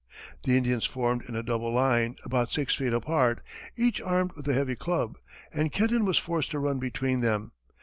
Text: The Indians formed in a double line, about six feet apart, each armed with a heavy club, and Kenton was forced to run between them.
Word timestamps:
The 0.45 0.57
Indians 0.57 0.85
formed 0.87 1.23
in 1.29 1.35
a 1.35 1.43
double 1.43 1.71
line, 1.71 2.15
about 2.23 2.51
six 2.51 2.73
feet 2.73 2.91
apart, 2.91 3.39
each 3.77 4.01
armed 4.01 4.31
with 4.33 4.47
a 4.47 4.53
heavy 4.55 4.75
club, 4.75 5.19
and 5.53 5.71
Kenton 5.71 6.05
was 6.05 6.17
forced 6.17 6.49
to 6.49 6.57
run 6.59 6.79
between 6.79 7.21
them. 7.21 7.51